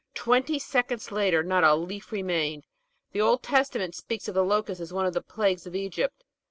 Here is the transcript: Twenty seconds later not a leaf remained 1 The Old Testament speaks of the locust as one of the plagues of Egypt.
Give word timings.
Twenty 0.15 0.57
seconds 0.57 1.11
later 1.11 1.43
not 1.43 1.63
a 1.63 1.75
leaf 1.75 2.11
remained 2.11 2.63
1 3.11 3.11
The 3.11 3.21
Old 3.21 3.43
Testament 3.43 3.93
speaks 3.93 4.27
of 4.27 4.33
the 4.33 4.41
locust 4.43 4.81
as 4.81 4.91
one 4.91 5.05
of 5.05 5.13
the 5.13 5.21
plagues 5.21 5.67
of 5.67 5.75
Egypt. 5.75 6.23